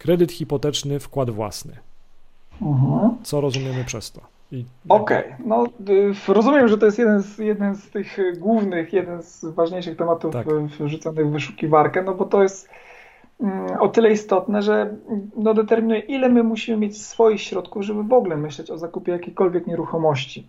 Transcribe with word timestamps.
Kredyt 0.00 0.32
hipoteczny, 0.32 1.00
wkład 1.00 1.30
własny. 1.30 1.72
Mhm. 2.62 3.16
Co 3.22 3.40
rozumiemy 3.40 3.84
przez 3.84 4.12
to? 4.12 4.20
Okej, 4.88 5.18
okay. 5.18 5.36
no 5.46 5.66
y, 6.28 6.32
rozumiem, 6.32 6.68
że 6.68 6.78
to 6.78 6.86
jest 6.86 6.98
jeden 6.98 7.22
z, 7.22 7.38
jeden 7.38 7.74
z 7.74 7.90
tych 7.90 8.18
głównych, 8.38 8.92
jeden 8.92 9.22
z 9.22 9.44
ważniejszych 9.44 9.96
tematów 9.96 10.32
tak. 10.32 10.46
wrzucanych 10.80 11.26
w 11.26 11.30
wyszukiwarkę, 11.30 12.02
no 12.02 12.14
bo 12.14 12.24
to 12.24 12.42
jest 12.42 12.68
mm, 13.40 13.80
o 13.80 13.88
tyle 13.88 14.12
istotne, 14.12 14.62
że 14.62 14.94
no, 15.36 15.54
determinuje, 15.54 16.00
ile 16.00 16.28
my 16.28 16.42
musimy 16.42 16.78
mieć 16.78 17.02
swoich 17.02 17.40
środków, 17.40 17.82
żeby 17.82 18.02
w 18.02 18.12
ogóle 18.12 18.36
myśleć 18.36 18.70
o 18.70 18.78
zakupie 18.78 19.12
jakiejkolwiek 19.12 19.66
nieruchomości. 19.66 20.46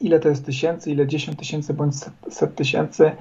Ile 0.00 0.20
to 0.20 0.28
jest 0.28 0.46
tysięcy, 0.46 0.90
ile 0.90 1.06
dziesiąt 1.06 1.38
tysięcy 1.38 1.74
bądź 1.74 1.96
set, 1.96 2.12
set 2.28 2.54
tysięcy. 2.54 3.12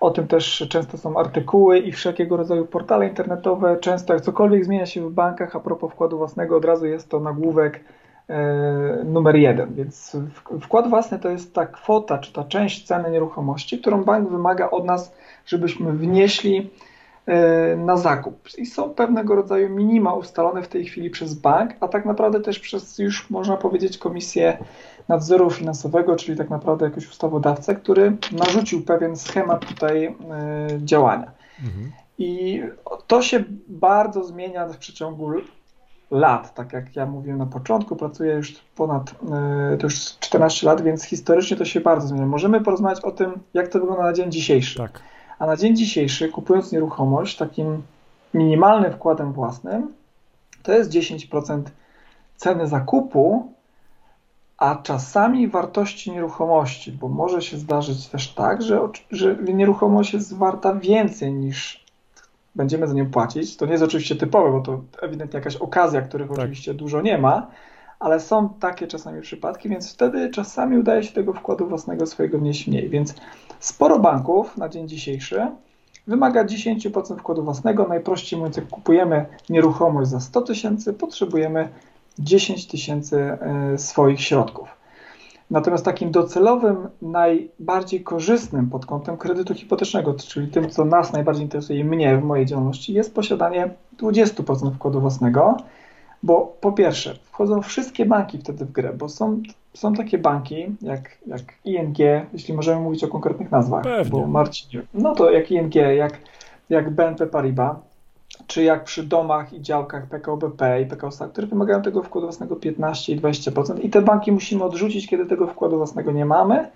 O 0.00 0.10
tym 0.10 0.26
też 0.26 0.66
często 0.68 0.98
są 0.98 1.16
artykuły 1.16 1.78
i 1.78 1.92
wszelkiego 1.92 2.36
rodzaju 2.36 2.66
portale 2.66 3.08
internetowe. 3.08 3.76
Często 3.80 4.14
jak 4.14 4.22
cokolwiek 4.22 4.64
zmienia 4.64 4.86
się 4.86 5.08
w 5.08 5.12
bankach, 5.12 5.56
a 5.56 5.60
propos 5.60 5.92
wkładu 5.92 6.18
własnego, 6.18 6.56
od 6.56 6.64
razu 6.64 6.86
jest 6.86 7.08
to 7.08 7.20
nagłówek 7.20 7.84
e, 8.28 9.04
numer 9.04 9.36
jeden. 9.36 9.74
Więc 9.74 10.16
wkład 10.60 10.90
własny 10.90 11.18
to 11.18 11.28
jest 11.28 11.54
ta 11.54 11.66
kwota, 11.66 12.18
czy 12.18 12.32
ta 12.32 12.44
część 12.44 12.86
ceny 12.86 13.10
nieruchomości, 13.10 13.78
którą 13.78 14.04
bank 14.04 14.28
wymaga 14.28 14.70
od 14.70 14.84
nas, 14.84 15.14
żebyśmy 15.46 15.92
wnieśli 15.92 16.70
na 17.76 17.96
zakup. 17.96 18.48
I 18.58 18.66
są 18.66 18.90
pewnego 18.90 19.34
rodzaju 19.34 19.68
minima 19.70 20.14
ustalone 20.14 20.62
w 20.62 20.68
tej 20.68 20.84
chwili 20.84 21.10
przez 21.10 21.34
bank, 21.34 21.70
a 21.80 21.88
tak 21.88 22.06
naprawdę 22.06 22.40
też 22.40 22.58
przez 22.58 22.98
już 22.98 23.30
można 23.30 23.56
powiedzieć 23.56 23.98
komisję 23.98 24.58
nadzoru 25.08 25.50
finansowego, 25.50 26.16
czyli 26.16 26.38
tak 26.38 26.50
naprawdę 26.50 26.84
jakiś 26.84 27.08
ustawodawcę, 27.08 27.74
który 27.74 28.16
narzucił 28.32 28.82
pewien 28.82 29.16
schemat 29.16 29.66
tutaj 29.66 30.06
e, 30.06 30.14
działania. 30.78 31.30
Mhm. 31.64 31.92
I 32.18 32.62
to 33.06 33.22
się 33.22 33.44
bardzo 33.68 34.24
zmienia 34.24 34.66
w 34.66 34.76
przeciągu 34.76 35.32
lat, 36.10 36.54
tak 36.54 36.72
jak 36.72 36.96
ja 36.96 37.06
mówiłem 37.06 37.38
na 37.38 37.46
początku, 37.46 37.96
pracuję 37.96 38.34
już 38.34 38.54
ponad 38.76 39.14
e, 39.72 39.76
to 39.76 39.86
już 39.86 40.18
14 40.20 40.66
lat, 40.66 40.82
więc 40.82 41.04
historycznie 41.04 41.56
to 41.56 41.64
się 41.64 41.80
bardzo 41.80 42.08
zmienia. 42.08 42.26
Możemy 42.26 42.60
porozmawiać 42.60 43.00
o 43.00 43.10
tym, 43.10 43.32
jak 43.54 43.68
to 43.68 43.78
wygląda 43.78 44.02
na 44.02 44.12
dzień 44.12 44.32
dzisiejszy. 44.32 44.78
Tak. 44.78 45.00
A 45.38 45.46
na 45.46 45.56
dzień 45.56 45.76
dzisiejszy, 45.76 46.28
kupując 46.28 46.72
nieruchomość, 46.72 47.36
takim 47.36 47.82
minimalnym 48.34 48.92
wkładem 48.92 49.32
własnym, 49.32 49.92
to 50.62 50.72
jest 50.72 50.90
10% 50.90 51.62
ceny 52.36 52.66
zakupu, 52.66 53.52
a 54.58 54.76
czasami 54.76 55.48
wartości 55.48 56.12
nieruchomości, 56.12 56.92
bo 56.92 57.08
może 57.08 57.42
się 57.42 57.56
zdarzyć 57.56 58.08
też 58.08 58.34
tak, 58.34 58.62
że, 58.62 58.80
że 59.10 59.36
nieruchomość 59.36 60.14
jest 60.14 60.36
warta 60.36 60.74
więcej 60.74 61.32
niż 61.32 61.84
będziemy 62.54 62.86
za 62.86 62.94
nią 62.94 63.10
płacić. 63.10 63.56
To 63.56 63.66
nie 63.66 63.72
jest 63.72 63.84
oczywiście 63.84 64.16
typowe, 64.16 64.52
bo 64.52 64.60
to 64.60 64.82
ewidentnie 65.02 65.38
jakaś 65.38 65.56
okazja, 65.56 66.02
których 66.02 66.28
tak. 66.28 66.38
oczywiście 66.38 66.74
dużo 66.74 67.00
nie 67.00 67.18
ma, 67.18 67.46
ale 68.00 68.20
są 68.20 68.48
takie 68.48 68.86
czasami 68.86 69.22
przypadki, 69.22 69.68
więc 69.68 69.94
wtedy 69.94 70.30
czasami 70.30 70.78
udaje 70.78 71.02
się 71.02 71.12
tego 71.12 71.32
wkładu 71.32 71.66
własnego 71.66 72.06
swojego 72.06 72.38
wnieść 72.38 72.66
mniej. 72.66 72.88
Więc 72.88 73.14
sporo 73.60 73.98
banków 73.98 74.56
na 74.56 74.68
dzień 74.68 74.88
dzisiejszy 74.88 75.46
wymaga 76.06 76.44
10% 76.44 77.18
wkładu 77.18 77.42
własnego. 77.42 77.86
Najprościej 77.88 78.38
mówiąc, 78.38 78.56
jak 78.56 78.68
kupujemy 78.68 79.26
nieruchomość 79.48 80.10
za 80.10 80.20
100 80.20 80.42
tysięcy, 80.42 80.92
potrzebujemy 80.92 81.68
10 82.18 82.66
tysięcy 82.66 83.16
e, 83.16 83.78
swoich 83.78 84.20
środków. 84.20 84.68
Natomiast 85.50 85.84
takim 85.84 86.10
docelowym, 86.10 86.88
najbardziej 87.02 88.02
korzystnym 88.02 88.70
pod 88.70 88.86
kątem 88.86 89.16
kredytu 89.16 89.54
hipotecznego, 89.54 90.14
czyli 90.14 90.48
tym, 90.48 90.70
co 90.70 90.84
nas 90.84 91.12
najbardziej 91.12 91.44
interesuje, 91.44 91.84
mnie 91.84 92.16
w 92.16 92.24
mojej 92.24 92.46
działalności, 92.46 92.92
jest 92.92 93.14
posiadanie 93.14 93.70
20% 93.98 94.74
wkładu 94.74 95.00
własnego, 95.00 95.56
bo 96.22 96.56
po 96.60 96.72
pierwsze, 96.72 97.14
wchodzą 97.24 97.62
wszystkie 97.62 98.06
banki 98.06 98.38
wtedy 98.38 98.64
w 98.64 98.72
grę, 98.72 98.92
bo 98.92 99.08
są, 99.08 99.42
są 99.74 99.94
takie 99.94 100.18
banki 100.18 100.66
jak, 100.82 101.18
jak 101.26 101.42
ING, 101.64 101.98
jeśli 102.32 102.54
możemy 102.54 102.80
mówić 102.80 103.04
o 103.04 103.08
konkretnych 103.08 103.50
nazwach, 103.50 103.84
Pewnie. 103.84 104.10
bo 104.10 104.26
Marcin, 104.26 104.82
no 104.94 105.14
to 105.14 105.30
jak 105.30 105.50
ING, 105.50 105.74
jak, 105.74 106.20
jak 106.70 106.90
BNP 106.90 107.26
Paribas, 107.26 107.76
czy 108.46 108.62
jak 108.62 108.84
przy 108.84 109.02
domach 109.02 109.52
i 109.52 109.60
działkach 109.62 110.06
PKO 110.06 110.36
BP 110.36 110.82
i 110.82 110.86
PKO 110.86 111.08
SA, 111.08 111.28
które 111.28 111.46
wymagają 111.46 111.82
tego 111.82 112.02
wkładu 112.02 112.26
własnego 112.26 112.56
15 112.56 113.12
i 113.12 113.20
20% 113.20 113.84
i 113.84 113.90
te 113.90 114.02
banki 114.02 114.32
musimy 114.32 114.64
odrzucić, 114.64 115.08
kiedy 115.08 115.26
tego 115.26 115.46
wkładu 115.46 115.76
własnego 115.76 116.12
nie 116.12 116.24
mamy, 116.24 116.70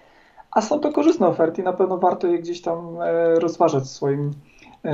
a 0.50 0.61
są 0.62 0.81
to 0.81 0.93
korzystne 0.93 1.27
oferty 1.27 1.62
i 1.62 1.65
na 1.65 1.72
pewno 1.72 1.99
warto 1.99 2.27
je 2.27 2.39
gdzieś 2.39 2.62
tam 2.62 3.00
e, 3.00 3.34
rozważać 3.34 3.84
w 3.84 3.89
swoim, 3.89 4.31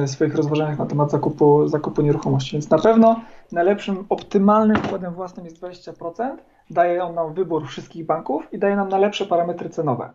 swoich 0.06 0.34
rozważaniach 0.34 0.78
na 0.78 0.86
temat 0.86 1.10
zakupu, 1.10 1.68
zakupu 1.68 2.02
nieruchomości. 2.02 2.52
Więc 2.52 2.70
na 2.70 2.78
pewno 2.78 3.20
najlepszym, 3.52 4.04
optymalnym 4.08 4.76
wkładem 4.76 5.14
własnym 5.14 5.44
jest 5.44 5.60
20%, 5.60 6.36
daje 6.70 7.04
on 7.04 7.14
nam 7.14 7.34
wybór 7.34 7.66
wszystkich 7.66 8.06
banków 8.06 8.52
i 8.52 8.58
daje 8.58 8.76
nam 8.76 8.88
najlepsze 8.88 9.26
parametry 9.26 9.68
cenowe. 9.68 10.10